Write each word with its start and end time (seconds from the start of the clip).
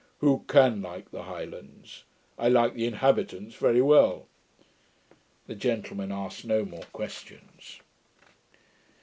Who 0.17 0.45
CAN 0.47 0.81
like 0.81 1.11
the 1.11 1.21
Highlands? 1.25 2.05
I 2.35 2.49
like 2.49 2.73
the 2.73 2.87
inhabitants 2.87 3.53
very 3.53 3.83
well.' 3.83 4.25
The 5.45 5.53
gentleman 5.53 6.11
asked 6.11 6.43
no 6.43 6.65
more 6.65 6.85
questions. 6.91 7.81